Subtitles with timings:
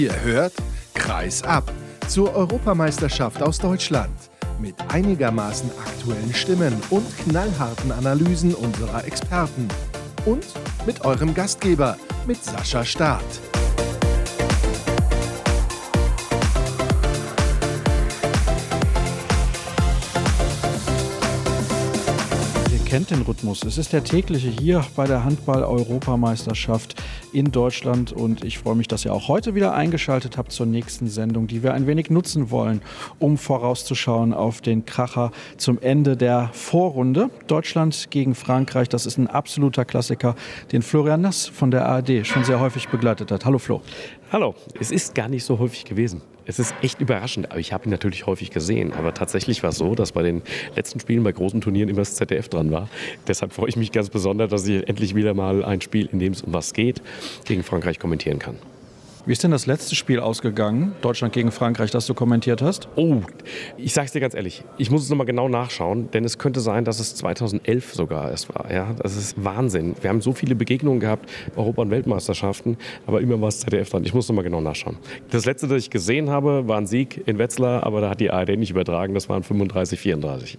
[0.00, 0.54] Ihr hört
[0.94, 1.70] Kreis ab
[2.08, 9.68] zur Europameisterschaft aus Deutschland mit einigermaßen aktuellen Stimmen und knallharten Analysen unserer Experten
[10.24, 10.46] und
[10.86, 13.49] mit eurem Gastgeber, mit Sascha Staat.
[22.90, 23.62] Kennt den Rhythmus.
[23.62, 27.00] Es ist der tägliche hier bei der Handball-Europameisterschaft
[27.32, 31.06] in Deutschland und ich freue mich, dass ihr auch heute wieder eingeschaltet habt zur nächsten
[31.06, 32.82] Sendung, die wir ein wenig nutzen wollen,
[33.20, 37.30] um vorauszuschauen auf den Kracher zum Ende der Vorrunde.
[37.46, 40.34] Deutschland gegen Frankreich, das ist ein absoluter Klassiker,
[40.72, 43.44] den Florian Nass von der ARD schon sehr häufig begleitet hat.
[43.44, 43.82] Hallo Flo.
[44.32, 46.22] Hallo, es ist gar nicht so häufig gewesen.
[46.50, 48.92] Es ist echt überraschend, aber ich habe ihn natürlich häufig gesehen.
[48.92, 50.42] Aber tatsächlich war es so, dass bei den
[50.74, 52.88] letzten Spielen bei großen Turnieren immer das ZDF dran war.
[53.28, 56.32] Deshalb freue ich mich ganz besonders, dass ich endlich wieder mal ein Spiel, in dem
[56.32, 57.02] es um was geht,
[57.44, 58.56] gegen Frankreich kommentieren kann.
[59.26, 62.88] Wie ist denn das letzte Spiel ausgegangen, Deutschland gegen Frankreich, das du kommentiert hast?
[62.96, 63.20] Oh,
[63.76, 66.60] ich sage es dir ganz ehrlich, ich muss es nochmal genau nachschauen, denn es könnte
[66.60, 68.72] sein, dass es 2011 sogar erst war.
[68.72, 69.94] Ja, das ist Wahnsinn.
[70.00, 74.04] Wir haben so viele Begegnungen gehabt, Europa- und Weltmeisterschaften, aber immer war es ZDF dran.
[74.04, 74.96] Ich muss nochmal genau nachschauen.
[75.30, 78.30] Das letzte, das ich gesehen habe, war ein Sieg in Wetzlar, aber da hat die
[78.30, 80.58] ARD nicht übertragen, das waren 35, 34.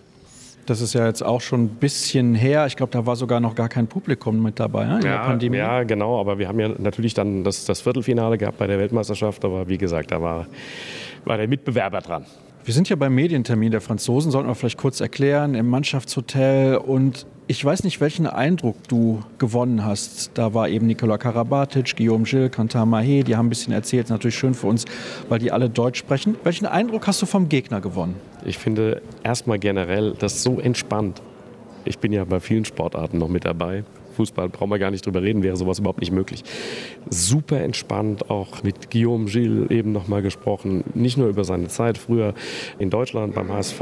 [0.65, 2.65] Das ist ja jetzt auch schon ein bisschen her.
[2.67, 5.57] Ich glaube, da war sogar noch gar kein Publikum mit dabei in ja, der Pandemie.
[5.57, 6.19] Ja, genau.
[6.19, 9.43] Aber wir haben ja natürlich dann das, das Viertelfinale gehabt bei der Weltmeisterschaft.
[9.43, 10.47] Aber wie gesagt, da war,
[11.25, 12.25] war der Mitbewerber dran.
[12.63, 16.77] Wir sind ja beim Medientermin der Franzosen, sollten wir vielleicht kurz erklären, im Mannschaftshotel.
[16.77, 20.31] Und ich weiß nicht, welchen Eindruck du gewonnen hast.
[20.35, 24.05] Da war eben Nikola Karabatic, Guillaume Gilles, Kantar Mahé, die haben ein bisschen erzählt.
[24.05, 24.85] Ist natürlich schön für uns,
[25.27, 26.35] weil die alle Deutsch sprechen.
[26.43, 28.15] Welchen Eindruck hast du vom Gegner gewonnen?
[28.45, 31.21] Ich finde erstmal generell das so entspannt.
[31.83, 33.83] Ich bin ja bei vielen Sportarten noch mit dabei.
[34.11, 36.43] Fußball brauchen wir gar nicht drüber reden, wäre sowas überhaupt nicht möglich.
[37.09, 42.33] Super entspannt, auch mit Guillaume Gilles eben nochmal gesprochen, nicht nur über seine Zeit früher
[42.79, 43.81] in Deutschland beim HSV,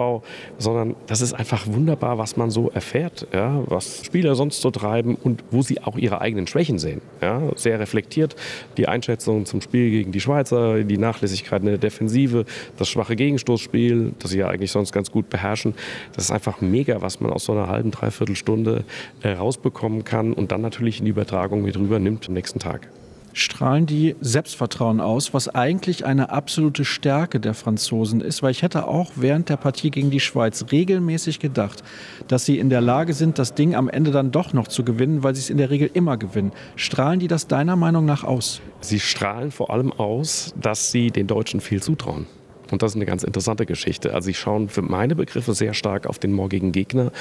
[0.57, 5.15] sondern das ist einfach wunderbar, was man so erfährt, ja, was Spieler sonst so treiben
[5.15, 7.01] und wo sie auch ihre eigenen Schwächen sehen.
[7.21, 8.35] Ja, sehr reflektiert
[8.77, 12.45] die Einschätzung zum Spiel gegen die Schweizer, die Nachlässigkeit in der Defensive,
[12.77, 15.73] das schwache Gegenstoßspiel, das sie ja eigentlich sonst ganz gut beherrschen.
[16.15, 18.83] Das ist einfach mega, was man aus so einer halben, dreiviertel Stunde
[19.21, 22.87] äh, rausbekommen kann kann und dann natürlich in die Übertragung mit rübernimmt am nächsten Tag
[23.31, 28.87] strahlen die Selbstvertrauen aus, was eigentlich eine absolute Stärke der Franzosen ist, weil ich hätte
[28.87, 31.83] auch während der Partie gegen die Schweiz regelmäßig gedacht,
[32.27, 35.23] dass sie in der Lage sind, das Ding am Ende dann doch noch zu gewinnen,
[35.23, 36.51] weil sie es in der Regel immer gewinnen.
[36.75, 38.61] Strahlen die das deiner Meinung nach aus?
[38.81, 42.25] Sie strahlen vor allem aus, dass sie den Deutschen viel zutrauen.
[42.71, 44.13] Und das ist eine ganz interessante Geschichte.
[44.13, 47.11] Also sie schauen für meine Begriffe sehr stark auf den morgigen Gegner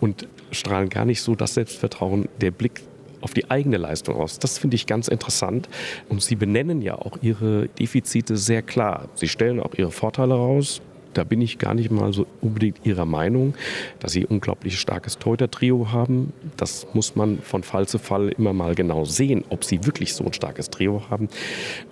[0.00, 2.82] und strahlen gar nicht so das Selbstvertrauen, der Blick
[3.20, 4.38] auf die eigene Leistung aus.
[4.38, 5.68] Das finde ich ganz interessant.
[6.08, 9.08] Und sie benennen ja auch ihre Defizite sehr klar.
[9.14, 10.82] Sie stellen auch ihre Vorteile raus
[11.14, 13.54] da bin ich gar nicht mal so unbedingt Ihrer Meinung,
[14.00, 16.32] dass Sie unglaublich starkes Torhüter-Trio haben.
[16.56, 20.24] Das muss man von Fall zu Fall immer mal genau sehen, ob Sie wirklich so
[20.24, 21.28] ein starkes Trio haben.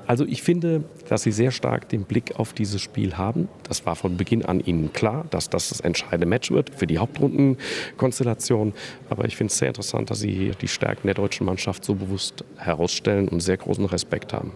[0.06, 3.48] Also ich finde, dass Sie sehr stark den Blick auf dieses Spiel haben.
[3.62, 6.98] Das war von Beginn an Ihnen klar, dass das das entscheidende Match wird für die
[6.98, 8.72] Hauptrundenkonstellation.
[9.08, 12.44] Aber ich finde es sehr interessant, dass Sie die Stärken der deutschen Mannschaft so bewusst
[12.56, 14.52] herausstellen und sehr großen Respekt haben.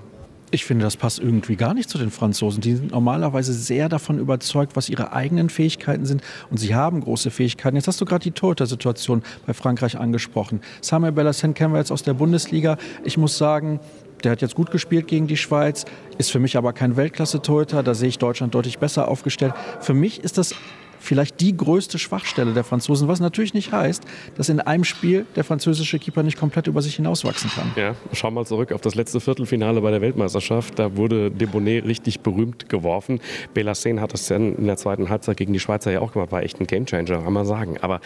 [0.52, 2.60] Ich finde, das passt irgendwie gar nicht zu den Franzosen.
[2.60, 6.22] Die sind normalerweise sehr davon überzeugt, was ihre eigenen Fähigkeiten sind.
[6.50, 7.76] Und sie haben große Fähigkeiten.
[7.76, 10.60] Jetzt hast du gerade die Torhüter-Situation bei Frankreich angesprochen.
[10.80, 12.78] Samuel Bellassin kennen wir jetzt aus der Bundesliga.
[13.02, 13.80] Ich muss sagen,
[14.22, 15.84] der hat jetzt gut gespielt gegen die Schweiz,
[16.16, 17.82] ist für mich aber kein Weltklasse-Torhüter.
[17.82, 19.52] Da sehe ich Deutschland deutlich besser aufgestellt.
[19.80, 20.54] Für mich ist das
[21.06, 24.04] vielleicht die größte Schwachstelle der Franzosen, was natürlich nicht heißt,
[24.36, 27.72] dass in einem Spiel der französische Keeper nicht komplett über sich hinauswachsen kann.
[27.76, 30.78] Ja, schau mal zurück auf das letzte Viertelfinale bei der Weltmeisterschaft.
[30.78, 33.20] Da wurde Debonet richtig berühmt geworfen.
[33.54, 36.42] Belassin hat das dann in der zweiten Halbzeit gegen die Schweizer ja auch gemacht, war
[36.42, 37.76] echt ein Gamechanger, kann man sagen.
[37.80, 38.00] Aber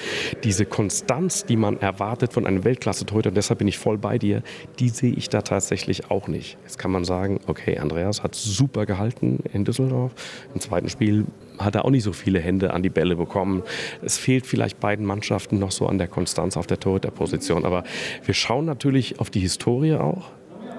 [0.44, 4.42] diese Konstanz, die man erwartet von einem Weltklasse-Torhüter, deshalb bin ich voll bei dir,
[4.78, 6.58] die sehe ich da tatsächlich auch nicht.
[6.64, 10.12] Jetzt kann man sagen, okay, Andreas hat super gehalten in Düsseldorf.
[10.54, 11.24] Im zweiten Spiel
[11.60, 13.62] hat er auch nicht so viele Hände an die Bälle bekommen.
[14.02, 17.64] Es fehlt vielleicht beiden Mannschaften noch so an der Konstanz auf der Torhüterposition.
[17.64, 17.84] Aber
[18.24, 20.30] wir schauen natürlich auf die Historie auch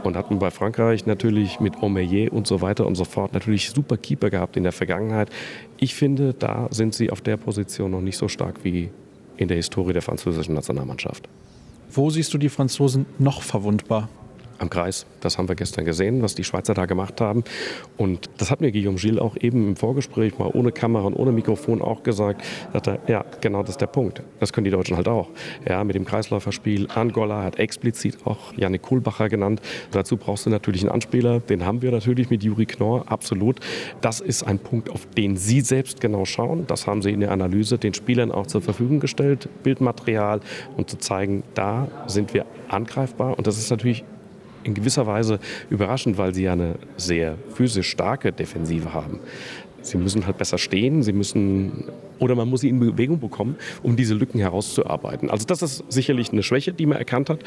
[0.03, 3.97] und hatten bei Frankreich natürlich mit Omeyer und so weiter und so fort natürlich super
[3.97, 5.29] Keeper gehabt in der Vergangenheit.
[5.77, 8.89] Ich finde, da sind sie auf der Position noch nicht so stark wie
[9.37, 11.27] in der Historie der französischen Nationalmannschaft.
[11.91, 14.09] Wo siehst du die Franzosen noch verwundbar?
[14.61, 15.05] Am Kreis.
[15.19, 17.43] Das haben wir gestern gesehen, was die Schweizer da gemacht haben.
[17.97, 21.31] Und das hat mir Guillaume Gilles auch eben im Vorgespräch mal ohne Kamera und ohne
[21.31, 22.43] Mikrofon auch gesagt.
[22.73, 24.21] Sagt er, ja, genau das ist der Punkt.
[24.39, 25.29] Das können die Deutschen halt auch.
[25.67, 26.87] Ja, mit dem Kreisläuferspiel.
[26.93, 29.61] Angola hat explizit auch Janik Kohlbacher genannt.
[29.91, 31.39] Dazu brauchst du natürlich einen Anspieler.
[31.39, 33.59] Den haben wir natürlich mit Juri Knorr, absolut.
[34.01, 36.65] Das ist ein Punkt, auf den Sie selbst genau schauen.
[36.67, 40.41] Das haben Sie in der Analyse den Spielern auch zur Verfügung gestellt, Bildmaterial,
[40.77, 43.37] um zu zeigen, da sind wir angreifbar.
[43.37, 44.03] Und das ist natürlich
[44.63, 49.19] in gewisser Weise überraschend, weil sie ja eine sehr physisch starke Defensive haben.
[49.81, 51.85] Sie müssen halt besser stehen, sie müssen
[52.21, 55.29] oder man muss sie in Bewegung bekommen, um diese Lücken herauszuarbeiten.
[55.29, 57.39] Also das ist sicherlich eine Schwäche, die man erkannt hat.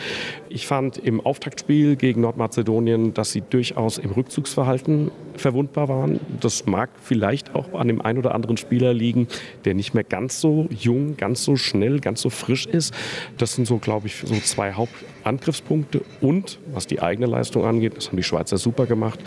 [0.48, 6.18] Ich fand im Auftaktspiel gegen Nordmazedonien, dass sie durchaus im Rückzugsverhalten verwundbar waren.
[6.40, 9.28] Das mag vielleicht auch an dem einen oder anderen Spieler liegen,
[9.64, 12.92] der nicht mehr ganz so jung, ganz so schnell, ganz so frisch ist.
[13.38, 16.02] Das sind so, glaube ich, so zwei Hauptangriffspunkte.
[16.20, 19.20] Und was die eigene Leistung angeht, das haben die Schweizer super gemacht.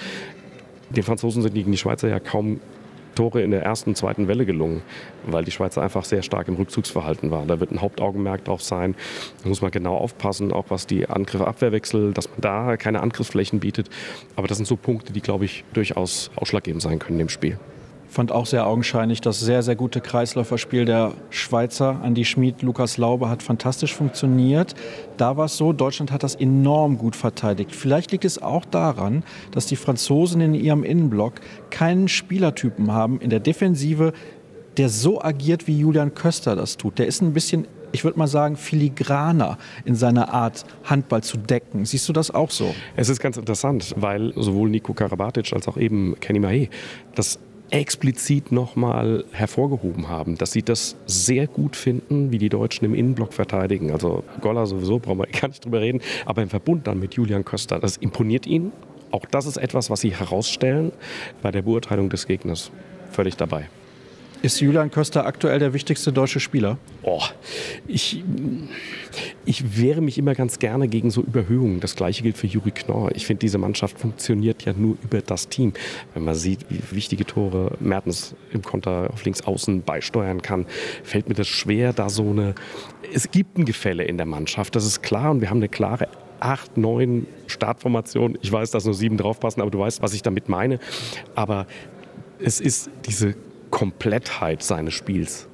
[0.89, 2.59] Den Franzosen sind gegen die Schweizer ja kaum
[3.17, 4.83] Tore in der ersten, zweiten Welle gelungen,
[5.25, 7.47] weil die Schweizer einfach sehr stark im Rückzugsverhalten waren.
[7.47, 8.95] Da wird ein Hauptaugenmerk drauf sein.
[9.41, 13.89] Da muss man genau aufpassen, auch was die Angriff-Abwehrwechsel, dass man da keine Angriffsflächen bietet.
[14.35, 17.57] Aber das sind so Punkte, die, glaube ich, durchaus ausschlaggebend sein können im Spiel
[18.09, 22.01] fand auch sehr augenscheinlich das sehr, sehr gute Kreisläuferspiel der Schweizer.
[22.01, 24.75] Andi Schmid, Lukas Laube hat fantastisch funktioniert.
[25.17, 27.75] Da war es so, Deutschland hat das enorm gut verteidigt.
[27.75, 31.35] Vielleicht liegt es auch daran, dass die Franzosen in ihrem Innenblock
[31.69, 34.13] keinen Spielertypen haben in der Defensive,
[34.77, 36.99] der so agiert, wie Julian Köster das tut.
[36.99, 41.85] Der ist ein bisschen ich würde mal sagen, filigraner in seiner Art, Handball zu decken.
[41.85, 42.75] Siehst du das auch so?
[42.95, 46.69] Es ist ganz interessant, weil sowohl Nico Karabatic als auch eben Kenny Mahé
[47.15, 47.39] das
[47.69, 53.33] explizit nochmal hervorgehoben haben, dass sie das sehr gut finden, wie die Deutschen im Innenblock
[53.33, 53.91] verteidigen.
[53.91, 57.45] Also Golla sowieso, brauchen wir gar nicht drüber reden, aber im Verbund dann mit Julian
[57.45, 58.71] Köster, das imponiert ihnen.
[59.11, 60.91] Auch das ist etwas, was sie herausstellen
[61.41, 62.71] bei der Beurteilung des Gegners.
[63.11, 63.69] Völlig dabei.
[64.41, 66.77] Ist Julian Köster aktuell der wichtigste deutsche Spieler?
[67.01, 67.23] Oh,
[67.87, 68.23] ich,
[69.45, 71.79] ich wehre mich immer ganz gerne gegen so Überhöhungen.
[71.79, 73.11] Das gleiche gilt für Juri Knorr.
[73.15, 75.73] Ich finde, diese Mannschaft funktioniert ja nur über das Team.
[76.13, 80.67] Wenn man sieht, wie wichtige Tore Mertens im Konter auf links außen beisteuern kann,
[81.03, 82.53] fällt mir das schwer, da so eine.
[83.11, 85.31] Es gibt ein Gefälle in der Mannschaft, das ist klar.
[85.31, 86.09] Und wir haben eine klare
[86.39, 88.37] acht, neun Startformation.
[88.41, 90.79] Ich weiß, dass nur sieben draufpassen, aber du weißt, was ich damit meine.
[91.33, 91.65] Aber
[92.39, 93.35] es ist diese
[93.77, 95.47] Komplettheit seines Spiels.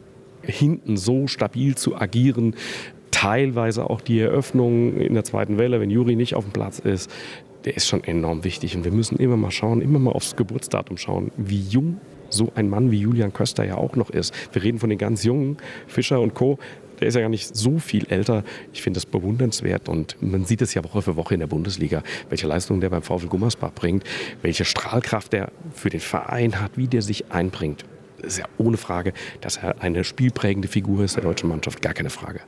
[0.44, 2.56] Hinten so stabil zu agieren,
[3.12, 7.12] teilweise auch die Eröffnung in der zweiten Welle, wenn Juri nicht auf dem Platz ist,
[7.66, 8.78] der ist schon enorm wichtig.
[8.78, 12.00] Und wir müssen immer mal schauen, immer mal aufs Geburtsdatum schauen, wie jung
[12.30, 14.34] so ein Mann wie Julian Köster ja auch noch ist.
[14.54, 16.60] Wir reden von den ganz Jungen, Fischer und Co.
[17.02, 18.46] Der ist ja gar nicht so viel älter.
[18.72, 22.04] Ich finde das bewundernswert und man sieht es ja Woche für Woche in der Bundesliga,
[22.30, 24.06] welche Leistung der beim VfL Gummersbach bringt,
[24.42, 27.84] welche Strahlkraft der für den Verein hat, wie der sich einbringt
[28.24, 32.10] ist ja ohne Frage, dass er eine spielprägende Figur ist der deutschen Mannschaft, gar keine
[32.10, 32.42] Frage.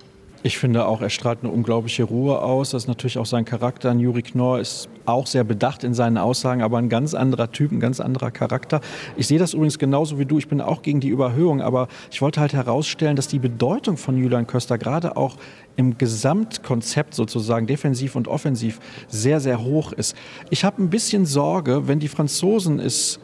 [0.45, 2.69] Ich finde auch, er strahlt eine unglaubliche Ruhe aus.
[2.69, 3.91] Das ist natürlich auch sein Charakter.
[3.93, 7.79] Juri Knorr ist auch sehr bedacht in seinen Aussagen, aber ein ganz anderer Typ, ein
[7.79, 8.79] ganz anderer Charakter.
[9.17, 10.37] Ich sehe das übrigens genauso wie du.
[10.37, 14.19] Ich bin auch gegen die Überhöhung, aber ich wollte halt herausstellen, dass die Bedeutung von
[14.19, 15.37] Julian Köster gerade auch
[15.77, 20.15] im Gesamtkonzept sozusagen defensiv und offensiv sehr, sehr hoch ist.
[20.51, 23.19] Ich habe ein bisschen Sorge, wenn die Franzosen es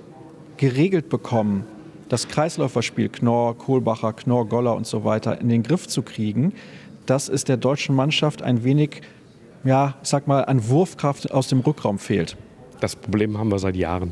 [0.58, 1.68] geregelt bekommen,
[2.12, 6.52] das Kreisläuferspiel Knorr, Kohlbacher, Knorr, Goller und so weiter in den Griff zu kriegen,
[7.06, 9.02] dass es der deutschen Mannschaft ein wenig,
[9.64, 12.36] ja, sag mal, an Wurfkraft aus dem Rückraum fehlt.
[12.82, 14.12] Das Problem haben wir seit Jahren.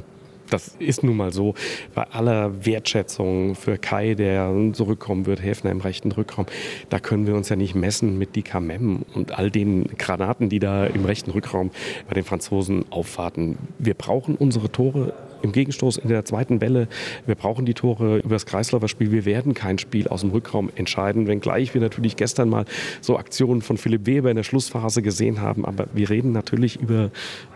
[0.49, 1.55] Das ist nun mal so.
[1.93, 6.45] Bei aller Wertschätzung für Kai, der zurückkommen wird, Häfner im rechten Rückraum,
[6.89, 10.59] da können wir uns ja nicht messen mit Dika Mem und all den Granaten, die
[10.59, 11.69] da im rechten Rückraum
[12.07, 13.57] bei den Franzosen aufwarten.
[13.77, 16.87] Wir brauchen unsere Tore im Gegenstoß in der zweiten Welle.
[17.25, 19.11] Wir brauchen die Tore über das Kreisläuferspiel.
[19.11, 22.65] Wir werden kein Spiel aus dem Rückraum entscheiden, wenngleich wir natürlich gestern mal
[23.01, 25.65] so Aktionen von Philipp Weber in der Schlussphase gesehen haben.
[25.65, 27.11] Aber wir reden natürlich über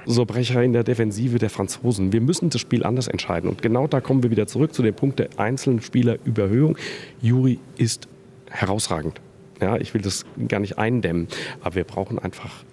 [0.06, 2.14] so Brecher in der Defensive der Franzosen.
[2.14, 3.50] Wir müssen das Spiel anders entscheiden.
[3.50, 6.78] Und genau da kommen wir wieder zurück zu dem Punkt der einzelnen Spielerüberhöhung.
[7.22, 8.08] Juri ist
[8.50, 9.22] herausragend.
[9.62, 11.28] Ja, ich will das gar nicht eindämmen,
[11.62, 12.64] aber wir brauchen einfach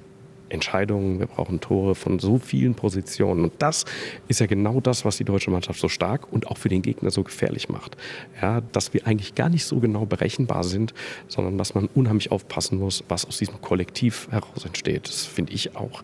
[0.51, 3.45] Entscheidungen, wir brauchen Tore von so vielen Positionen.
[3.45, 3.85] Und das
[4.29, 7.11] ist ja genau das, was die deutsche Mannschaft so stark und auch für den Gegner
[7.11, 7.97] so gefährlich macht.
[8.41, 10.95] Ja, dass wir eigentlich gar nicht so genau berechenbar sind,
[11.29, 15.09] sondern dass man unheimlich aufpassen muss, was aus diesem Kollektiv heraus entsteht.
[15.09, 16.03] Das finde ich auch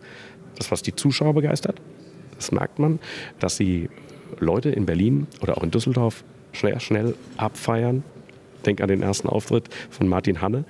[0.57, 1.81] das, was die Zuschauer begeistert.
[2.37, 2.99] Das merkt man,
[3.39, 3.89] dass sie
[4.39, 8.03] Leute in Berlin oder auch in Düsseldorf schnell, schnell abfeiern,
[8.65, 10.65] denke an den ersten Auftritt von Martin Hanne.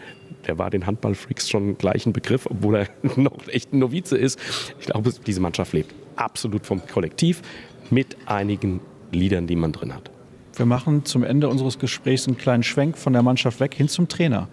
[0.46, 4.38] Der war den Handballfreaks schon gleich ein Begriff, obwohl er noch echt ein Novize ist.
[4.78, 7.42] Ich glaube, diese Mannschaft lebt absolut vom Kollektiv
[7.90, 8.80] mit einigen
[9.12, 10.10] Liedern, die man drin hat.
[10.54, 14.08] Wir machen zum Ende unseres Gesprächs einen kleinen Schwenk von der Mannschaft weg hin zum
[14.08, 14.48] Trainer.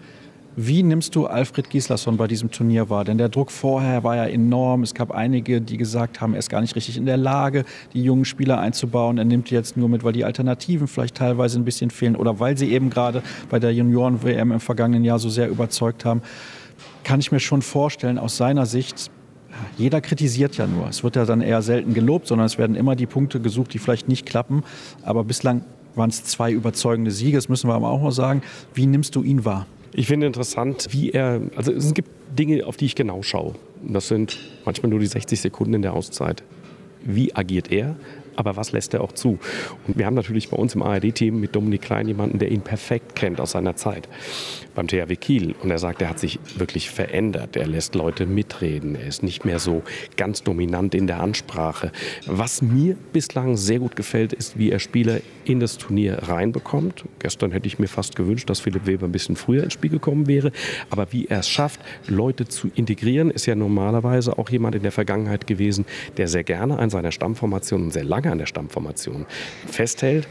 [0.56, 3.04] Wie nimmst du Alfred Gislason bei diesem Turnier wahr?
[3.04, 4.84] Denn der Druck vorher war ja enorm.
[4.84, 8.04] Es gab einige, die gesagt haben, er ist gar nicht richtig in der Lage, die
[8.04, 9.18] jungen Spieler einzubauen.
[9.18, 12.56] Er nimmt jetzt nur mit, weil die Alternativen vielleicht teilweise ein bisschen fehlen oder weil
[12.56, 16.22] sie eben gerade bei der Junioren-WM im vergangenen Jahr so sehr überzeugt haben.
[17.02, 19.10] Kann ich mir schon vorstellen, aus seiner Sicht,
[19.76, 20.88] jeder kritisiert ja nur.
[20.88, 23.80] Es wird ja dann eher selten gelobt, sondern es werden immer die Punkte gesucht, die
[23.80, 24.62] vielleicht nicht klappen.
[25.02, 25.64] Aber bislang
[25.96, 28.42] waren es zwei überzeugende Siege, das müssen wir aber auch mal sagen.
[28.72, 29.66] Wie nimmst du ihn wahr?
[29.96, 33.54] Ich finde interessant, wie er, also es gibt Dinge, auf die ich genau schaue.
[33.80, 36.42] Das sind manchmal nur die 60 Sekunden in der Auszeit.
[37.04, 37.94] Wie agiert er?
[38.36, 39.38] aber was lässt er auch zu?
[39.86, 43.14] Und wir haben natürlich bei uns im ARD-Team mit Dominik Klein jemanden, der ihn perfekt
[43.14, 44.08] kennt aus seiner Zeit
[44.74, 45.54] beim THW Kiel.
[45.62, 47.56] Und er sagt, er hat sich wirklich verändert.
[47.56, 48.96] Er lässt Leute mitreden.
[48.96, 49.82] Er ist nicht mehr so
[50.16, 51.92] ganz dominant in der Ansprache.
[52.26, 57.04] Was mir bislang sehr gut gefällt, ist, wie er Spieler in das Turnier reinbekommt.
[57.18, 60.26] Gestern hätte ich mir fast gewünscht, dass Philipp Weber ein bisschen früher ins Spiel gekommen
[60.26, 60.52] wäre.
[60.90, 64.92] Aber wie er es schafft, Leute zu integrieren, ist ja normalerweise auch jemand in der
[64.92, 65.84] Vergangenheit gewesen,
[66.16, 69.26] der sehr gerne an seiner Stammformation und sehr lange an der Stammformation
[69.66, 70.28] festhält.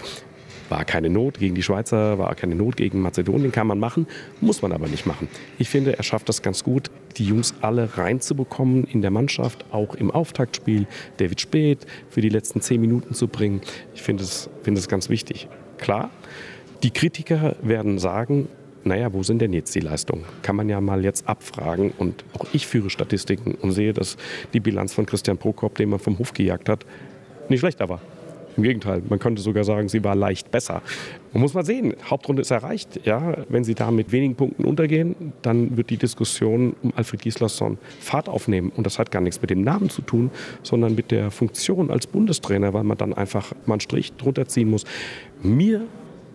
[0.69, 4.07] War keine Not gegen die Schweizer, war keine Not gegen Mazedonien, kann man machen,
[4.41, 5.27] muss man aber nicht machen.
[5.59, 9.95] Ich finde, er schafft das ganz gut, die Jungs alle reinzubekommen in der Mannschaft, auch
[9.95, 10.87] im Auftaktspiel.
[11.17, 13.61] David Spät für die letzten zehn Minuten zu bringen.
[13.93, 15.47] Ich finde es, finde es ganz wichtig.
[15.77, 16.09] Klar,
[16.81, 18.47] die Kritiker werden sagen,
[18.85, 20.25] naja, wo sind denn jetzt die Leistungen?
[20.41, 21.93] Kann man ja mal jetzt abfragen.
[21.97, 24.17] Und auch ich führe Statistiken und sehe, dass
[24.53, 26.85] die Bilanz von Christian Prokop, den man vom Hof gejagt hat,
[27.49, 28.01] nicht schlechter war.
[28.55, 30.81] Im Gegenteil, man könnte sogar sagen, sie war leicht besser.
[31.33, 32.99] Man muss mal sehen, Hauptrunde ist erreicht.
[33.05, 37.77] Ja, wenn sie da mit wenigen Punkten untergehen, dann wird die Diskussion um Alfred Gislason
[37.99, 38.71] Fahrt aufnehmen.
[38.75, 40.29] Und das hat gar nichts mit dem Namen zu tun,
[40.61, 44.69] sondern mit der Funktion als Bundestrainer, weil man dann einfach mal einen Strich drunter ziehen
[44.69, 44.83] muss.
[45.41, 45.87] Mir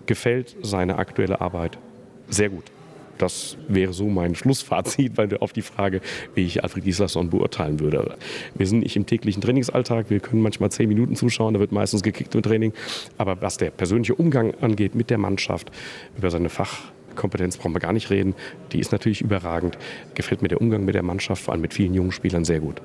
[0.07, 1.79] gefällt seine aktuelle Arbeit
[2.29, 2.65] sehr gut.
[3.19, 6.01] Das wäre so mein Schlussfazit, weil auf die Frage,
[6.35, 8.17] wie ich Alfred Gislason beurteilen würde.
[8.55, 12.03] Wir sind nicht im täglichen Trainingsalltag, wir können manchmal zehn Minuten zuschauen, da wird meistens
[12.03, 12.73] gekickt im Training.
[13.19, 15.71] Aber was der persönliche Umgang angeht mit der Mannschaft,
[16.17, 18.35] über seine Fachkompetenz brauchen wir gar nicht reden.
[18.73, 19.77] Die ist natürlich überragend.
[20.15, 22.81] Gefällt mir der Umgang mit der Mannschaft, vor allem mit vielen jungen Spielern, sehr gut.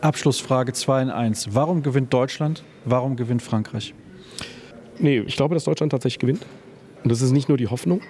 [0.00, 1.54] Abschlussfrage 2 in 1.
[1.54, 2.62] Warum gewinnt Deutschland?
[2.84, 3.94] Warum gewinnt Frankreich?
[4.98, 6.44] Nee, ich glaube, dass Deutschland tatsächlich gewinnt.
[7.02, 8.00] Und das ist nicht nur die Hoffnung,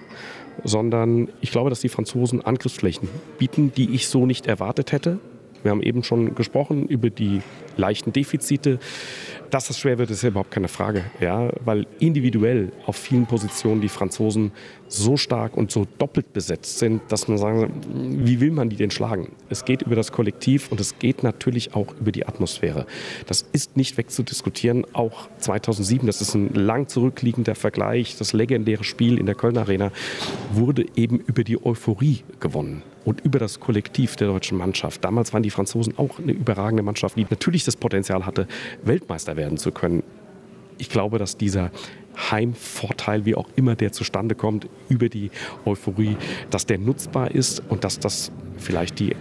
[0.63, 5.19] sondern ich glaube, dass die Franzosen Angriffsflächen bieten, die ich so nicht erwartet hätte.
[5.63, 7.41] Wir haben eben schon gesprochen über die
[7.75, 8.77] leichten Defizite.
[9.49, 11.05] Dass das schwer wird, ist ja überhaupt keine Frage.
[11.19, 11.49] Ja?
[11.63, 14.51] Weil individuell auf vielen Positionen die Franzosen
[14.87, 17.81] so stark und so doppelt besetzt sind, dass man sagen,
[18.25, 19.31] wie will man die denn schlagen?
[19.49, 22.85] Es geht über das Kollektiv und es geht natürlich auch über die Atmosphäre.
[23.25, 24.85] Das ist nicht wegzudiskutieren.
[24.93, 29.91] Auch 2007, das ist ein lang zurückliegender Vergleich, das legendäre Spiel in der Köln Arena
[30.51, 35.03] wurde eben über die Euphorie gewonnen und über das Kollektiv der deutschen Mannschaft.
[35.03, 38.47] Damals waren die Franzosen auch eine überragende Mannschaft, die natürlich das Potenzial hatte,
[38.83, 40.03] Weltmeister werden zu können.
[40.77, 41.71] Ich glaube, dass dieser
[42.15, 45.31] Heimvorteil, wie auch immer der zustande kommt, über die
[45.65, 46.17] Euphorie,
[46.49, 49.15] dass der nutzbar ist und dass das vielleicht die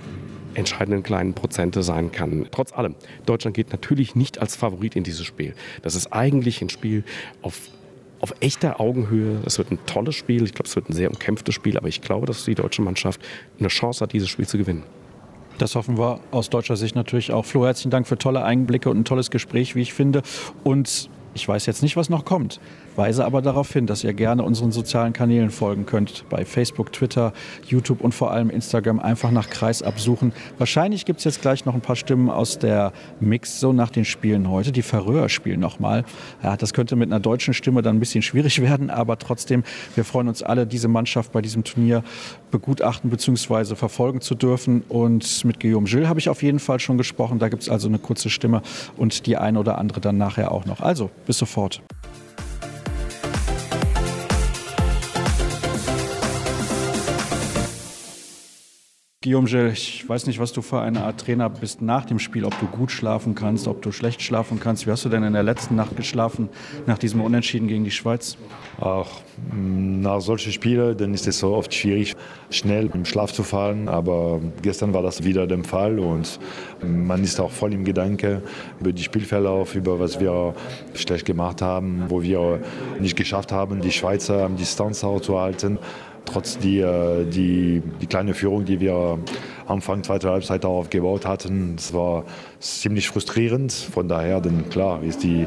[0.54, 2.46] entscheidenden kleinen Prozente sein kann.
[2.50, 2.94] Trotz allem,
[3.26, 5.54] Deutschland geht natürlich nicht als Favorit in dieses Spiel.
[5.82, 7.04] Das ist eigentlich ein Spiel
[7.42, 7.60] auf,
[8.20, 9.40] auf echter Augenhöhe.
[9.44, 10.44] Es wird ein tolles Spiel.
[10.44, 11.76] Ich glaube, es wird ein sehr umkämpftes Spiel.
[11.76, 13.20] Aber ich glaube, dass die deutsche Mannschaft
[13.58, 14.84] eine Chance hat, dieses Spiel zu gewinnen.
[15.58, 17.44] Das hoffen wir aus deutscher Sicht natürlich auch.
[17.44, 20.22] Flo, herzlichen Dank für tolle Einblicke und ein tolles Gespräch, wie ich finde.
[20.64, 22.60] Und ich weiß jetzt nicht, was noch kommt.
[22.96, 26.24] Weise aber darauf hin, dass ihr gerne unseren sozialen Kanälen folgen könnt.
[26.28, 27.32] Bei Facebook, Twitter,
[27.66, 30.32] YouTube und vor allem Instagram einfach nach Kreis absuchen.
[30.58, 34.04] Wahrscheinlich gibt es jetzt gleich noch ein paar Stimmen aus der Mix so nach den
[34.04, 34.72] Spielen heute.
[34.72, 36.04] Die Färöer spielen nochmal.
[36.42, 40.04] Ja, das könnte mit einer deutschen Stimme dann ein bisschen schwierig werden, aber trotzdem, wir
[40.04, 42.02] freuen uns alle, diese Mannschaft bei diesem Turnier
[42.50, 43.74] begutachten bzw.
[43.74, 44.82] verfolgen zu dürfen.
[44.88, 47.38] Und mit Guillaume Gilles habe ich auf jeden Fall schon gesprochen.
[47.38, 48.62] Da gibt es also eine kurze Stimme
[48.96, 50.80] und die eine oder andere dann nachher auch noch.
[50.80, 51.82] Also, bis sofort.
[59.24, 62.44] Guillaume Gilles, ich weiß nicht, was du für eine Art Trainer bist nach dem Spiel,
[62.44, 64.86] ob du gut schlafen kannst, ob du schlecht schlafen kannst.
[64.86, 66.50] Wie hast du denn in der letzten Nacht geschlafen,
[66.84, 68.36] nach diesem Unentschieden gegen die Schweiz?
[68.78, 72.14] Auch nach solchen Spielen, dann ist es so oft schwierig,
[72.50, 73.88] schnell im Schlaf zu fallen.
[73.88, 76.38] Aber gestern war das wieder der Fall und
[76.82, 78.42] man ist auch voll im Gedanke
[78.78, 80.54] über die Spielverlauf, über was wir
[80.92, 82.60] schlecht gemacht haben, wo wir
[83.00, 85.78] nicht geschafft haben, die Schweizer am Distanz zu halten
[86.24, 89.18] trotz die, äh, die, die kleine Führung, die wir
[89.66, 92.24] Anfang zweiter Halbzeit aufgebaut hatten, es war
[92.60, 93.72] ziemlich frustrierend.
[93.72, 95.46] Von daher, denn klar, ist die,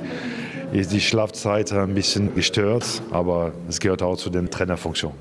[0.72, 5.17] ist die Schlafzeit ein bisschen gestört, aber es gehört auch zu den Trainerfunktionen.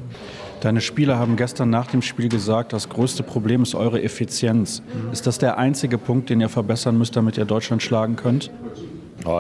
[0.60, 4.82] Deine Spieler haben gestern nach dem Spiel gesagt, das größte Problem ist eure Effizienz.
[5.12, 8.50] Ist das der einzige Punkt, den ihr verbessern müsst, damit ihr Deutschland schlagen könnt?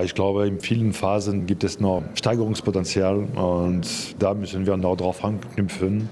[0.02, 3.86] Ich glaube, in vielen Phasen gibt es noch Steigerungspotenzial und
[4.18, 6.08] da müssen wir noch drauf anknüpfen,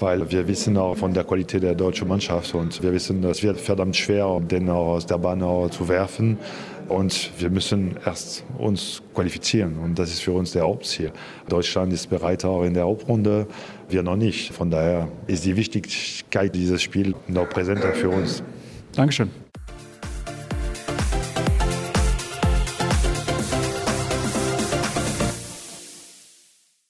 [0.00, 3.60] weil wir wissen auch von der Qualität der deutschen Mannschaft und wir wissen, es wird
[3.60, 6.38] verdammt schwer, den auch aus der Bahn zu werfen.
[6.88, 11.12] Und wir müssen erst uns qualifizieren und das ist für uns der Hauptziel.
[11.46, 13.46] Deutschland ist bereit auch in der Hauptrunde,
[13.90, 14.54] wir noch nicht.
[14.54, 18.42] Von daher ist die Wichtigkeit dieses Spiels noch präsenter für uns.
[18.92, 19.28] Dankeschön.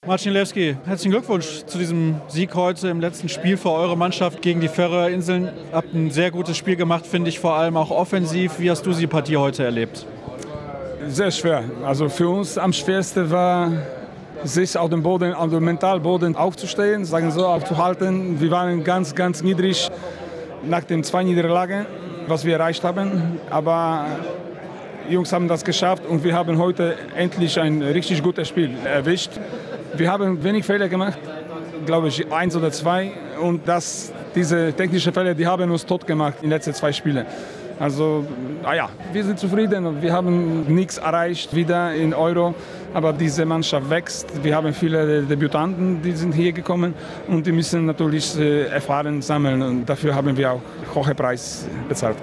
[0.09, 4.59] Marcin Lewski, herzlichen Glückwunsch zu diesem Sieg heute im letzten Spiel für eure Mannschaft gegen
[4.59, 5.51] die Färöer Inseln.
[5.71, 8.53] Habt ein sehr gutes Spiel gemacht, finde ich, vor allem auch offensiv.
[8.57, 10.07] Wie hast du die Partie heute erlebt?
[11.09, 11.63] Sehr schwer.
[11.85, 13.71] Also für uns am schwersten war,
[14.43, 18.41] sich auf dem Boden, auf dem Mentalboden aufzustehen, sagen so, aufzuhalten.
[18.41, 19.91] Wir waren ganz, ganz niedrig
[20.67, 21.85] nach den zwei Niederlagen,
[22.25, 23.39] was wir erreicht haben.
[23.51, 24.07] Aber
[25.07, 29.33] die Jungs haben das geschafft und wir haben heute endlich ein richtig gutes Spiel erwischt.
[29.95, 31.17] Wir haben wenig Fehler gemacht,
[31.85, 33.11] glaube ich, eins oder zwei.
[33.41, 37.25] Und das, diese technischen Fehler, die haben uns tot gemacht in den letzten zwei Spielen.
[37.79, 38.25] Also,
[38.61, 40.01] naja, wir sind zufrieden.
[40.01, 42.53] Wir haben nichts erreicht wieder in Euro,
[42.93, 44.43] aber diese Mannschaft wächst.
[44.43, 46.93] Wir haben viele Debütanten, die sind hier gekommen
[47.27, 50.61] und die müssen natürlich äh, Erfahrung sammeln und dafür haben wir auch
[50.93, 52.17] hohe Preis bezahlt.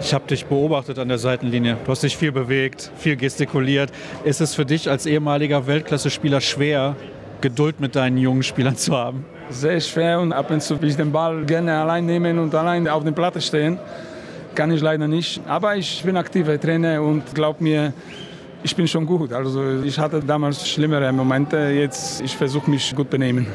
[0.00, 1.76] Ich habe dich beobachtet an der Seitenlinie.
[1.84, 3.90] Du hast dich viel bewegt, viel gestikuliert.
[4.24, 6.96] Ist es für dich als ehemaliger Weltklasse-Spieler schwer,
[7.40, 9.24] Geduld mit deinen jungen Spielern zu haben?
[9.50, 12.86] Sehr schwer und ab und zu will ich den Ball gerne allein nehmen und allein
[12.88, 13.78] auf der Platte stehen.
[14.54, 15.40] Kann ich leider nicht.
[15.46, 17.92] Aber ich bin aktiver Trainer und glaub mir,
[18.62, 19.32] ich bin schon gut.
[19.32, 21.56] Also ich hatte damals schlimmere Momente.
[21.56, 23.46] Jetzt ich versuche mich gut benehmen.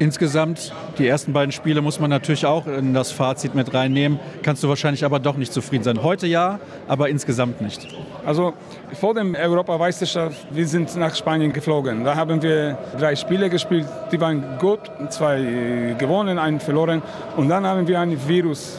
[0.00, 4.18] Insgesamt, die ersten beiden Spiele muss man natürlich auch in das Fazit mit reinnehmen.
[4.42, 6.02] Kannst du wahrscheinlich aber doch nicht zufrieden sein.
[6.02, 6.58] Heute ja,
[6.88, 7.86] aber insgesamt nicht.
[8.24, 8.54] Also
[8.98, 12.02] vor dem Europameisterschaft, wir sind nach Spanien geflogen.
[12.02, 17.02] Da haben wir drei Spiele gespielt, die waren gut, zwei gewonnen, einen verloren.
[17.36, 18.78] Und dann haben wir ein Virus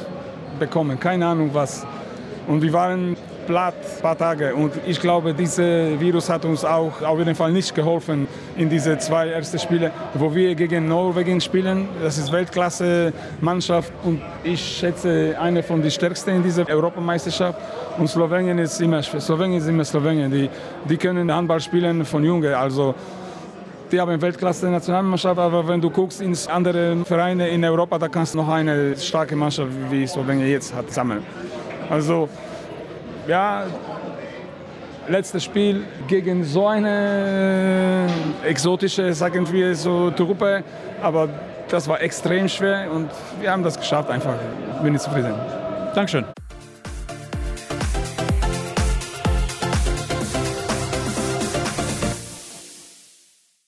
[0.57, 1.86] bekommen, keine Ahnung was.
[2.47, 4.56] Und wir waren platt ein paar Tage.
[4.56, 8.27] Und ich glaube, dieses Virus hat uns auch auf jeden Fall nicht geholfen
[8.58, 11.88] in diese zwei ersten Spiele, wo wir gegen Norwegen spielen.
[12.01, 17.60] Das ist Weltklasse-Mannschaft und ich schätze eine von den stärksten in dieser Europameisterschaft.
[17.97, 20.32] Und Slowenien ist immer, Slowenien ist immer Slowenien.
[20.32, 20.49] Die,
[20.86, 22.54] die können Handball spielen von Jungen.
[22.54, 22.95] Also
[23.91, 28.38] die haben Weltklasse-Nationalmannschaft, aber wenn du guckst in andere Vereine in Europa, da kannst du
[28.38, 31.23] noch eine starke Mannschaft wie Slowenien jetzt hat sammeln.
[31.89, 32.30] Also
[33.27, 33.65] ja,
[35.07, 38.07] letztes Spiel gegen so eine
[38.45, 40.63] exotische, sagen wir so, Truppe,
[41.01, 41.29] aber
[41.69, 44.36] das war extrem schwer und wir haben das geschafft einfach.
[44.84, 45.34] Bin ich zufrieden.
[45.95, 46.25] Dankeschön.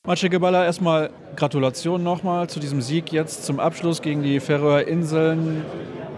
[0.05, 5.63] Maciej Geballa, erstmal Gratulation nochmal zu diesem Sieg jetzt zum Abschluss gegen die Färöer Inseln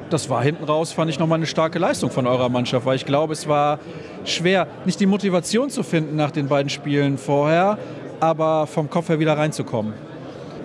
[0.10, 3.06] das war hinten raus, fand ich nochmal eine starke Leistung von eurer Mannschaft, weil ich
[3.06, 3.80] glaube, es war
[4.24, 7.78] schwer, nicht die Motivation zu finden nach den beiden Spielen vorher,
[8.20, 9.94] aber vom Kopf her wieder reinzukommen.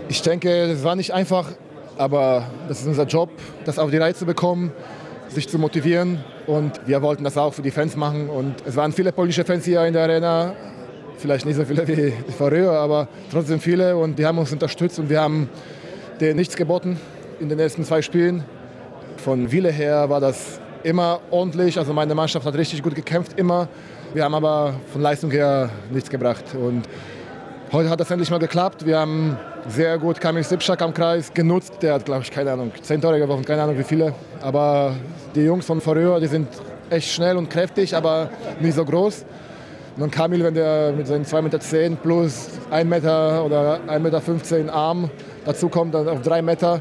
[0.09, 1.53] Ich denke, es war nicht einfach,
[1.99, 3.29] aber das ist unser Job,
[3.67, 4.73] das auf die Reihe zu bekommen,
[5.29, 6.25] sich zu motivieren.
[6.47, 8.29] Und wir wollten das auch für die Fans machen.
[8.29, 10.55] Und es waren viele polnische Fans hier in der Arena.
[11.21, 13.95] Vielleicht nicht so viele wie früher, aber trotzdem viele.
[13.95, 15.51] Und die haben uns unterstützt und wir haben
[16.19, 16.99] denen nichts geboten
[17.41, 18.43] in den ersten zwei Spielen.
[19.19, 21.79] Von Wille her war das immer ordentlich.
[21.79, 23.69] Also meine Mannschaft hat richtig gut gekämpft, immer.
[24.15, 26.45] Wir haben aber von Leistung her nichts gebracht.
[26.55, 26.89] Und
[27.71, 28.87] heute hat das endlich mal geklappt.
[28.87, 29.37] Wir haben
[29.69, 31.75] sehr gut Kamil Sipschak am Kreis genutzt.
[31.83, 34.15] Der hat, glaube ich, keine Ahnung, zehn Tore geworfen, keine Ahnung wie viele.
[34.41, 34.97] Aber
[35.35, 36.49] die Jungs von Vorröhr, die sind
[36.89, 39.27] echt schnell und kräftig, aber nicht so groß.
[40.01, 45.11] Und Kamil, wenn der mit seinen 2,10 Meter plus 1 Meter oder 1,15 Meter Arm
[45.45, 46.81] dazu kommt, dann auf 3 Meter,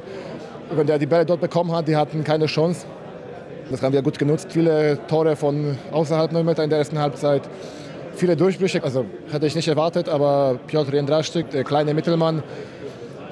[0.72, 2.86] wenn der die Bälle dort bekommen hat, die hatten keine Chance.
[3.70, 4.48] Das haben wir gut genutzt.
[4.54, 7.42] Viele Tore von außerhalb 9 Meter in der ersten Halbzeit.
[8.16, 12.42] Viele Durchbrüche, also hätte ich nicht erwartet, aber Piotr Jendraschczyk, der kleine Mittelmann,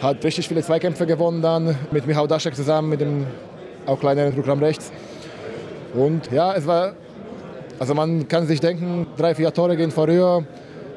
[0.02, 3.26] hat richtig viele Zweikämpfe gewonnen dann mit Michał Daschek zusammen, mit dem
[3.86, 4.92] auch kleineren Programm rechts.
[5.94, 6.94] Und ja, es war,
[7.80, 10.44] also man kann sich denken, drei, vier Tore gehen vorüber,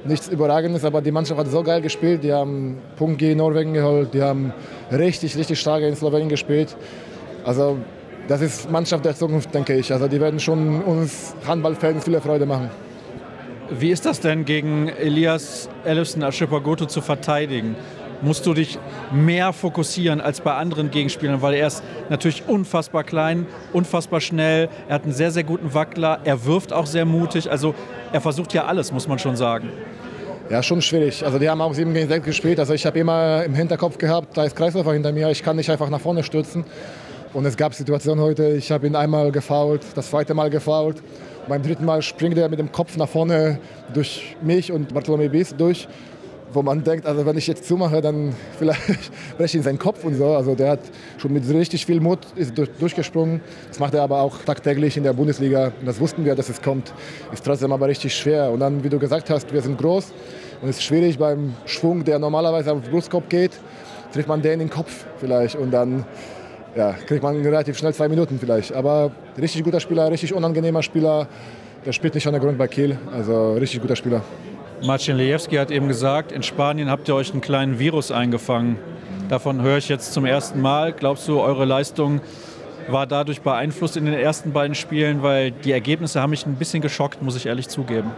[0.05, 2.25] nichts Überragendes, aber die Mannschaft hat so geil gespielt.
[2.25, 4.53] Die haben Punkt gegen Norwegen geholt, die haben
[4.91, 6.77] richtig, richtig stark in Slowenien gespielt.
[7.45, 7.79] Also
[8.29, 9.93] das ist Mannschaft der Zukunft, denke ich.
[9.93, 12.71] Also die werden schon uns Handballfans viele Freude machen.
[13.79, 17.77] Wie ist das denn gegen Elias Ellison Aschipagoto zu verteidigen?
[18.23, 18.79] Musst du dich
[19.13, 24.97] mehr fokussieren als bei anderen Gegenspielern, weil er ist natürlich unfassbar klein, unfassbar schnell, er
[24.97, 27.75] hat einen sehr, sehr guten Wackler, er wirft auch sehr mutig, also
[28.13, 29.71] er versucht ja alles, muss man schon sagen.
[30.51, 31.25] Ja, schon schwierig.
[31.25, 32.59] Also die haben auch 7 gegen 6 gespielt.
[32.59, 35.71] Also ich habe immer im Hinterkopf gehabt, da ist Kreisläufer hinter mir, ich kann nicht
[35.71, 36.65] einfach nach vorne stürzen.
[37.33, 41.01] Und es gab Situationen heute, ich habe ihn einmal gefault, das zweite Mal gefault.
[41.49, 43.61] Beim dritten Mal springt er mit dem Kopf nach vorne
[43.95, 45.87] durch mich und Bartolomé Bies durch,
[46.53, 48.81] wo man denkt, also wenn ich jetzt zumache, dann vielleicht
[49.37, 50.35] breche ich in seinen Kopf und so.
[50.35, 50.81] Also der hat
[51.19, 53.41] schon mit richtig viel Mut ist durch, durchgesprungen.
[53.69, 55.73] Das macht er aber auch tagtäglich in der Bundesliga.
[55.81, 56.93] Und das wussten wir, dass es kommt.
[57.33, 58.51] Ist trotzdem aber richtig schwer.
[58.51, 60.13] Und dann, wie du gesagt hast, wir sind groß
[60.63, 63.53] und es ist schwierig beim Schwung, der normalerweise auf den Brustkorb geht,
[64.13, 66.05] trifft man den in den Kopf vielleicht und dann
[66.77, 68.73] ja, kriegt man relativ schnell zwei Minuten vielleicht.
[68.73, 71.29] Aber richtig guter Spieler, richtig unangenehmer Spieler.
[71.85, 72.99] Der spielt nicht ohne Grund bei Kiel.
[73.13, 74.23] Also richtig guter Spieler.
[74.83, 78.79] Marcin Lejewski hat eben gesagt, in Spanien habt ihr euch einen kleinen Virus eingefangen.
[79.29, 80.93] Davon höre ich jetzt zum ersten Mal.
[80.93, 82.21] Glaubst du, eure Leistung
[82.89, 85.23] war dadurch beeinflusst in den ersten beiden Spielen?
[85.23, 88.11] Weil die Ergebnisse haben mich ein bisschen geschockt, muss ich ehrlich zugeben.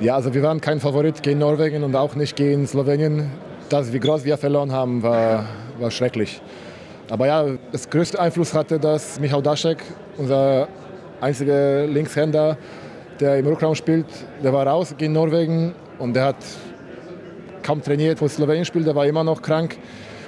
[0.00, 3.30] Ja, also wir waren kein Favorit gegen Norwegen und auch nicht gegen Slowenien.
[3.68, 5.44] Das, wie groß wir verloren haben, war,
[5.78, 6.40] war schrecklich.
[7.10, 9.84] Aber ja, das größte Einfluss hatte, dass Michał Daschek,
[10.16, 10.68] unser
[11.20, 12.56] einziger Linkshänder,
[13.20, 14.06] der im Rückraum spielt,
[14.42, 16.36] der war raus gegen Norwegen und der hat
[17.62, 19.76] kaum trainiert, wo Slowenien spielt, der war immer noch krank,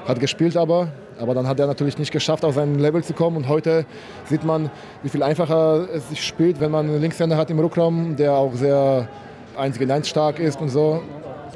[0.07, 3.37] hat gespielt aber, aber dann hat er natürlich nicht geschafft, auf sein Level zu kommen
[3.37, 3.87] und heute
[4.27, 4.71] sieht man,
[5.03, 8.55] wie viel einfacher es sich spielt, wenn man einen Linkshänder hat im Rückraum, der auch
[8.55, 9.09] sehr
[9.57, 11.03] 1 gegen 1 stark ist und so.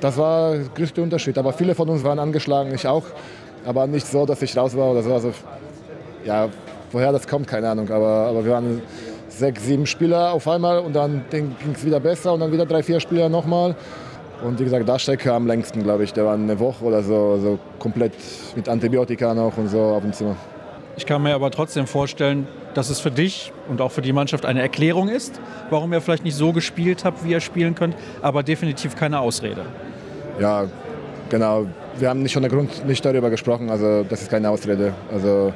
[0.01, 3.05] Das war der größte Unterschied, aber viele von uns waren angeschlagen, ich auch
[3.67, 5.13] aber nicht so, dass ich raus war oder so.
[5.13, 5.33] Also,
[6.25, 6.49] ja,
[6.93, 7.91] woher das kommt, keine Ahnung.
[7.91, 8.81] Aber, aber wir waren
[9.39, 12.83] sechs, sieben Spieler auf einmal und dann ging es wieder besser und dann wieder drei,
[12.83, 13.75] vier Spieler nochmal.
[14.45, 16.13] Und wie gesagt, Daschek am längsten, glaube ich.
[16.13, 18.13] Der war eine Woche oder so, so komplett
[18.55, 20.37] mit Antibiotika noch und so auf dem Zimmer.
[20.97, 24.45] Ich kann mir aber trotzdem vorstellen, dass es für dich und auch für die Mannschaft
[24.45, 28.43] eine Erklärung ist, warum ihr vielleicht nicht so gespielt habt, wie ihr spielen könnt, aber
[28.43, 29.63] definitiv keine Ausrede.
[30.39, 30.65] Ja,
[31.31, 31.67] genau
[31.99, 34.93] wir haben nicht ohne Grund nicht darüber gesprochen, also das ist keine Ausrede.
[35.13, 35.53] Also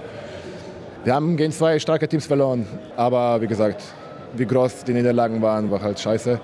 [1.04, 3.82] wir haben gegen zwei starke Teams verloren, aber wie gesagt,
[4.34, 6.38] wie groß die Niederlagen waren, war halt scheiße.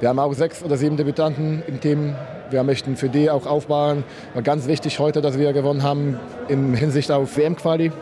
[0.00, 2.14] Wir haben auch sechs oder sieben Debütanten im Team.
[2.48, 4.02] Wir möchten für die auch aufbauen.
[4.32, 7.92] War ganz wichtig heute, dass wir gewonnen haben in Hinsicht auf WM-Quali.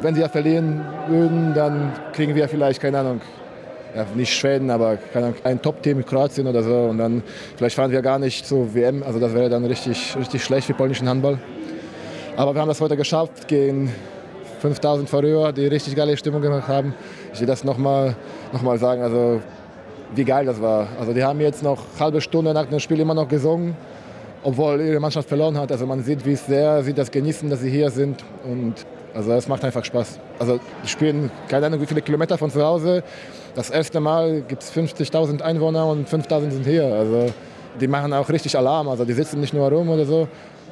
[0.00, 3.20] Wenn sie ja verlieren würden, dann kriegen wir vielleicht, keine Ahnung,
[3.94, 4.98] ja, nicht Schweden, aber
[5.42, 6.76] ein Top-Team mit Kroatien oder so.
[6.76, 7.24] Und dann
[7.56, 9.02] vielleicht fahren wir gar nicht zur WM.
[9.02, 11.38] Also das wäre dann richtig, richtig schlecht für polnischen Handball.
[12.36, 13.92] Aber wir haben das heute geschafft gegen
[14.60, 16.94] 5000 Verrührer, die richtig geile Stimmung gemacht haben.
[17.32, 18.14] Ich will das nochmal
[18.52, 19.40] noch mal sagen, also
[20.14, 20.88] wie geil das war.
[20.98, 23.76] Also die haben jetzt noch eine halbe Stunde nach dem Spiel immer noch gesungen,
[24.42, 25.70] obwohl ihre Mannschaft verloren hat.
[25.72, 28.24] Also man sieht, wie sehr sie das genießen, dass sie hier sind.
[28.44, 28.74] Und
[29.14, 30.18] also es macht einfach Spaß.
[30.38, 33.02] Also die spielen keine Ahnung wie viele Kilometer von zu Hause
[33.54, 36.84] das erste Mal gibt es 50.000 Einwohner und 5.000 sind hier.
[36.84, 37.26] Also
[37.80, 38.88] die machen auch richtig Alarm.
[38.88, 40.28] Also die sitzen nicht nur rum oder so.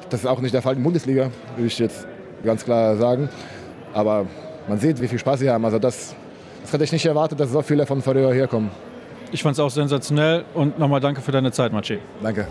[0.09, 2.07] Das ist auch nicht der Fall in der Bundesliga, würde ich jetzt
[2.43, 3.29] ganz klar sagen.
[3.93, 4.25] Aber
[4.67, 5.65] man sieht, wie viel Spaß sie haben.
[5.65, 6.15] Also das,
[6.61, 8.69] das hätte ich nicht erwartet, dass so viele von Färöer herkommen.
[9.31, 11.99] Ich fand es auch sensationell und nochmal danke für deine Zeit, Maciej.
[12.21, 12.47] Danke.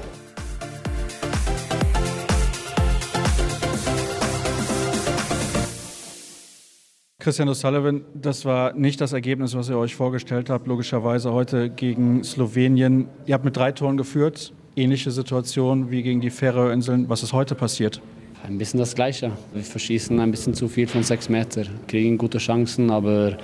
[7.20, 12.24] Christian O'Sullivan, das war nicht das Ergebnis, was ihr euch vorgestellt habt, logischerweise heute gegen
[12.24, 13.08] Slowenien.
[13.26, 17.08] Ihr habt mit drei Toren geführt, ähnliche Situation wie gegen die Färöerinseln.
[17.08, 18.00] Was ist heute passiert?
[18.46, 19.32] Ein bisschen das Gleiche.
[19.52, 23.36] Wir verschießen ein bisschen zu viel von sechs Meter, kriegen gute Chancen, aber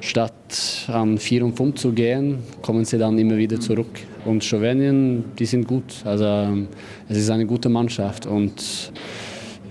[0.00, 0.32] statt
[0.88, 4.00] an vier und fünf zu gehen, kommen sie dann immer wieder zurück.
[4.24, 5.94] Und Slowenien, die sind gut.
[6.04, 6.66] Also
[7.08, 8.92] es ist eine gute Mannschaft und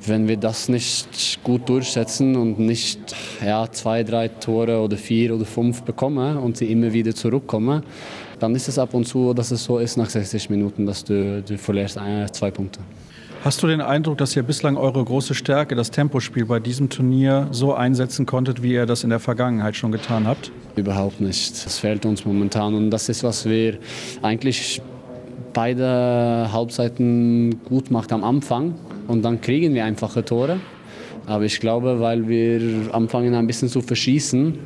[0.08, 3.16] wenn wir das nicht gut durchsetzen und nicht
[3.46, 7.84] ja, zwei, drei Tore oder vier oder fünf bekommen und sie immer wieder zurückkommen,
[8.40, 11.44] dann ist es ab und zu, dass es so ist nach 60 Minuten, dass du,
[11.44, 12.80] du verlierst ein, zwei Punkte.
[13.44, 17.48] Hast du den Eindruck, dass ihr bislang eure große Stärke, das Tempospiel bei diesem Turnier
[17.50, 20.52] so einsetzen konntet, wie ihr das in der Vergangenheit schon getan habt?
[20.76, 21.66] Überhaupt nicht.
[21.66, 23.80] Das fehlt uns momentan und das ist, was wir
[24.22, 24.80] eigentlich
[25.54, 28.76] beide Halbzeiten gut macht am Anfang
[29.08, 30.60] und dann kriegen wir einfache Tore.
[31.26, 34.60] Aber ich glaube, weil wir anfangen ein bisschen zu verschießen,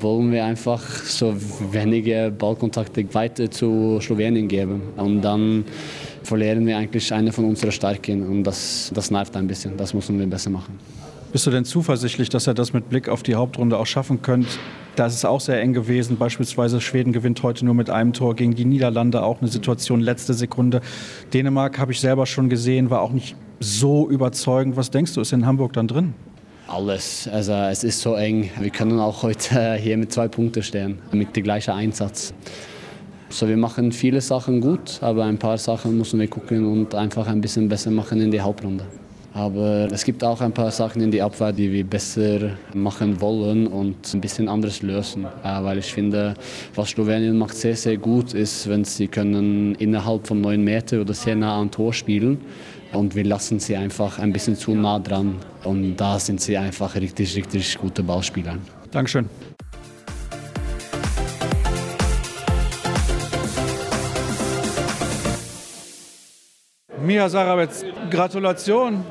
[0.00, 1.34] wollen wir einfach so
[1.70, 4.80] wenige Ballkontakte weiter zu Slowenien geben.
[4.96, 5.64] Und dann
[6.24, 8.26] verlieren wir eigentlich eine von unseren Stärken.
[8.26, 9.76] Und das, das nervt ein bisschen.
[9.76, 10.78] Das müssen wir besser machen.
[11.32, 14.46] Bist du denn zuversichtlich, dass ihr das mit Blick auf die Hauptrunde auch schaffen könnt?
[14.96, 16.18] Da ist es auch sehr eng gewesen.
[16.18, 19.22] Beispielsweise Schweden gewinnt heute nur mit einem Tor gegen die Niederlande.
[19.22, 20.82] Auch eine Situation letzte Sekunde.
[21.32, 24.76] Dänemark habe ich selber schon gesehen, war auch nicht so überzeugend.
[24.76, 26.12] Was denkst du, ist in Hamburg dann drin?
[26.68, 27.26] Alles.
[27.32, 28.50] Also es ist so eng.
[28.60, 32.34] Wir können auch heute hier mit zwei Punkten stehen, mit dem gleichen Einsatz.
[33.32, 37.26] So, wir machen viele Sachen gut, aber ein paar Sachen müssen wir gucken und einfach
[37.26, 38.84] ein bisschen besser machen in die Hauptrunde.
[39.32, 43.66] Aber es gibt auch ein paar Sachen in die Abwehr, die wir besser machen wollen
[43.66, 45.24] und ein bisschen anders lösen.
[45.24, 46.34] Äh, weil ich finde,
[46.74, 51.14] was Slowenien macht sehr, sehr gut ist, wenn sie können innerhalb von neun Meter oder
[51.14, 52.38] sehr nah am Tor spielen.
[52.92, 55.36] Und wir lassen sie einfach ein bisschen zu nah dran.
[55.64, 58.58] Und da sind sie einfach richtig, richtig gute Ballspieler.
[58.90, 59.24] Dankeschön.
[67.02, 69.04] Mia Sarabetz, Gratulation.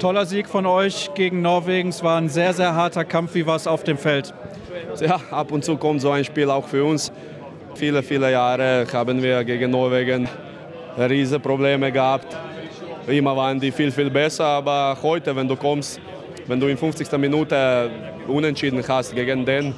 [0.00, 1.90] Toller Sieg von euch gegen Norwegen.
[1.90, 3.34] Es war ein sehr, sehr harter Kampf.
[3.34, 4.32] Wie war es auf dem Feld?
[4.98, 7.12] Ja, ab und zu kommt so ein Spiel auch für uns.
[7.74, 10.26] Viele, viele Jahre haben wir gegen Norwegen
[10.96, 12.34] riesige Probleme gehabt.
[13.06, 16.00] Immer waren die viel, viel besser, aber heute, wenn du kommst,
[16.46, 17.12] wenn du in 50.
[17.18, 17.90] Minute
[18.26, 19.74] unentschieden hast gegen den,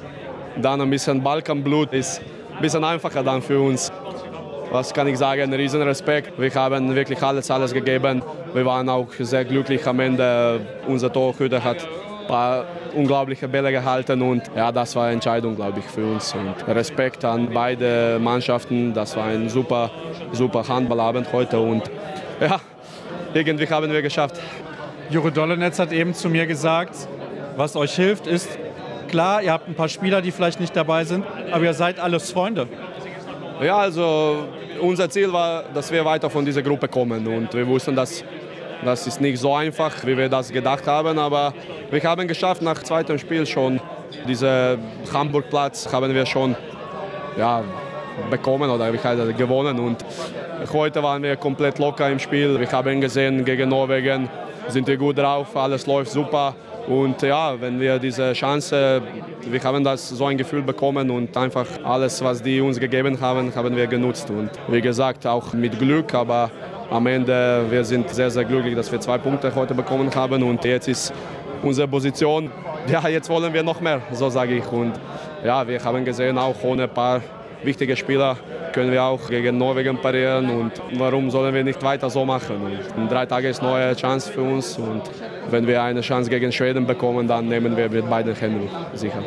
[0.61, 2.21] dann ein bisschen Balkanblut ist
[2.55, 3.91] ein bisschen einfacher dann für uns.
[4.77, 5.51] Was kann ich sagen?
[5.51, 6.39] Riesen Respekt.
[6.39, 8.21] Wir haben wirklich alles, alles gegeben.
[8.53, 10.59] Wir waren auch sehr glücklich am Ende.
[10.85, 15.79] Unser Torhüter hat ein paar unglaubliche Bälle gehalten und ja, das war eine Entscheidung, glaube
[15.79, 16.31] ich, für uns.
[16.35, 18.93] Und Respekt an beide Mannschaften.
[18.93, 19.89] Das war ein super,
[20.31, 21.89] super Handballabend heute und
[22.39, 22.59] ja,
[23.33, 24.39] irgendwie haben wir geschafft.
[25.09, 26.95] Jure Dollenetz hat eben zu mir gesagt,
[27.55, 28.59] was euch hilft, ist
[29.07, 32.31] klar, ihr habt ein paar Spieler, die vielleicht nicht dabei sind, aber ihr seid alles
[32.31, 32.67] Freunde.
[33.61, 34.45] Ja, also
[34.79, 38.23] unser Ziel war, dass wir weiter von dieser Gruppe kommen und wir wussten, dass
[38.85, 41.53] das ist nicht so einfach, wie wir das gedacht haben, aber
[41.89, 43.79] wir haben geschafft nach zweitem Spiel schon
[44.27, 44.77] diesen
[45.11, 46.55] Hamburg-Platz haben wir schon
[47.37, 47.63] ja,
[48.29, 50.05] bekommen oder ich heiße, gewonnen und
[50.71, 52.59] heute waren wir komplett locker im Spiel.
[52.59, 54.29] Wir haben gesehen gegen Norwegen
[54.67, 56.55] sind wir gut drauf, alles läuft super.
[56.87, 59.01] Und ja, wenn wir diese Chance,
[59.41, 63.53] wir haben das so ein Gefühl bekommen und einfach alles, was die uns gegeben haben,
[63.53, 64.29] haben wir genutzt.
[64.29, 66.49] Und wie gesagt, auch mit Glück, aber
[66.89, 70.63] am Ende, wir sind sehr, sehr glücklich, dass wir zwei Punkte heute bekommen haben und
[70.63, 71.13] jetzt ist
[71.61, 72.49] unsere Position,
[72.89, 74.71] ja, jetzt wollen wir noch mehr, so sage ich.
[74.71, 74.93] Und
[75.43, 77.21] ja, wir haben gesehen, auch ohne ein paar
[77.63, 78.37] wichtige Spieler
[78.71, 82.61] können wir auch gegen Norwegen parieren und warum sollen wir nicht weiter so machen?
[82.61, 85.01] Und in drei Tagen ist eine neue Chance für uns und
[85.51, 89.23] wenn wir eine Chance gegen Schweden bekommen, dann nehmen wir mit beiden Händen sicher.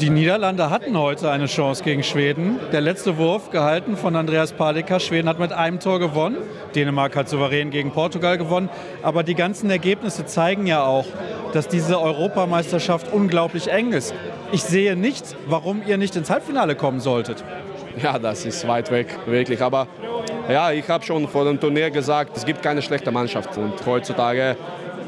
[0.00, 2.58] Die Niederlande hatten heute eine Chance gegen Schweden.
[2.72, 4.98] Der letzte Wurf gehalten von Andreas Palika.
[4.98, 6.38] Schweden hat mit einem Tor gewonnen.
[6.74, 8.68] Dänemark hat souverän gegen Portugal gewonnen.
[9.02, 11.06] Aber die ganzen Ergebnisse zeigen ja auch,
[11.52, 14.14] dass diese Europameisterschaft unglaublich eng ist.
[14.50, 17.44] Ich sehe nicht, warum ihr nicht ins Halbfinale kommen solltet.
[18.02, 19.62] Ja, das ist weit weg, wirklich.
[19.62, 19.86] Aber
[20.48, 23.56] ja, ich habe schon vor dem Turnier gesagt, es gibt keine schlechte Mannschaft.
[23.56, 24.56] Und heutzutage,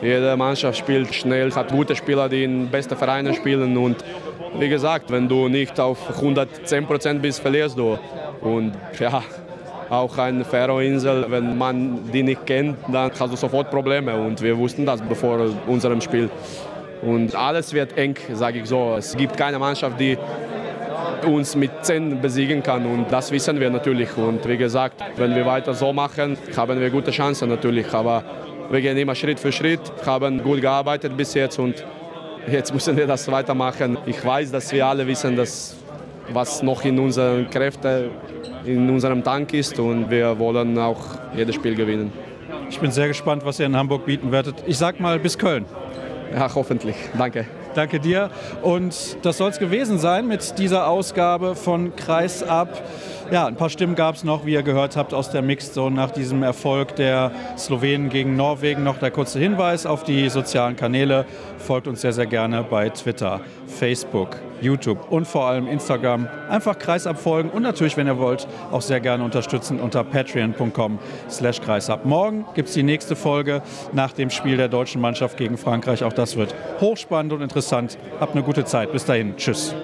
[0.02, 3.76] jede Mannschaft spielt schnell, hat gute Spieler, die in besten Vereinen spielen.
[3.76, 3.96] Und
[4.58, 7.98] wie gesagt, wenn du nicht auf 110 Prozent bist, verlierst du.
[8.40, 9.22] Und ja,
[9.90, 14.14] auch eine Färöerinsel, wenn man die nicht kennt, dann hast du sofort Probleme.
[14.16, 16.30] Und wir wussten das bevor unserem Spiel.
[17.02, 18.94] Und alles wird eng, sage ich so.
[18.98, 20.16] Es gibt keine Mannschaft, die
[21.26, 24.16] uns mit 10 besiegen kann und das wissen wir natürlich.
[24.16, 27.92] Und wie gesagt, wenn wir weiter so machen, haben wir gute Chancen natürlich.
[27.92, 28.22] Aber
[28.70, 31.84] wir gehen immer Schritt für Schritt, haben gut gearbeitet bis jetzt und
[32.50, 33.98] jetzt müssen wir das weitermachen.
[34.06, 35.76] Ich weiß, dass wir alle wissen, dass
[36.32, 38.10] was noch in unseren Kräften,
[38.64, 41.00] in unserem Tank ist und wir wollen auch
[41.36, 42.12] jedes Spiel gewinnen.
[42.68, 44.56] Ich bin sehr gespannt, was ihr in Hamburg bieten werdet.
[44.66, 45.64] Ich sag mal bis Köln.
[46.34, 46.96] Ja, hoffentlich.
[47.16, 47.46] Danke.
[47.76, 48.30] Danke dir.
[48.62, 52.82] Und das soll es gewesen sein mit dieser Ausgabe von Kreis ab.
[53.30, 55.94] Ja, ein paar Stimmen gab es noch, wie ihr gehört habt, aus der Mixed Zone
[55.94, 58.82] nach diesem Erfolg der Slowenen gegen Norwegen.
[58.82, 61.26] Noch der kurze Hinweis auf die sozialen Kanäle
[61.58, 66.28] folgt uns sehr, sehr gerne bei Twitter, Facebook, YouTube und vor allem Instagram.
[66.48, 70.98] Einfach Kreisab folgen und natürlich, wenn ihr wollt, auch sehr gerne unterstützen unter patreon.com
[71.30, 72.04] slash kreisab.
[72.04, 76.02] Morgen gibt es die nächste Folge nach dem Spiel der deutschen Mannschaft gegen Frankreich.
[76.02, 77.98] Auch das wird hochspannend und interessant.
[78.20, 78.92] Habt eine gute Zeit.
[78.92, 79.36] Bis dahin.
[79.36, 79.76] Tschüss.